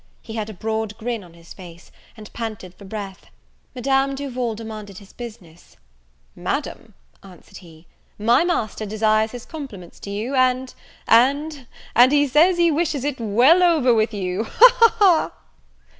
He 0.23 0.33
had 0.33 0.49
a 0.49 0.53
broad 0.53 0.97
grin 0.97 1.23
on 1.23 1.35
his 1.35 1.53
face, 1.53 1.91
and 2.17 2.33
panted 2.33 2.73
for 2.73 2.85
breath. 2.85 3.27
Madame 3.75 4.15
Duval 4.15 4.55
demanded 4.55 4.97
his 4.97 5.13
business: 5.13 5.77
"Madam," 6.35 6.95
answered 7.21 7.57
he, 7.59 7.85
"my 8.17 8.43
master 8.43 8.83
desires 8.87 9.29
his 9.29 9.45
compliments 9.45 9.99
to 9.99 10.09
you, 10.09 10.33
and 10.33 10.73
and 11.07 11.67
and 11.95 12.11
he 12.11 12.27
says 12.27 12.57
he 12.57 12.71
wishes 12.71 13.03
it 13.03 13.19
well 13.19 13.61
over 13.61 13.93
with 13.93 14.11
you. 14.11 14.45
He! 14.45 14.65
he! 15.07 15.27